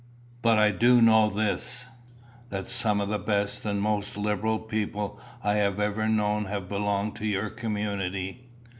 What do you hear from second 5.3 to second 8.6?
I have ever known have belonged to your community."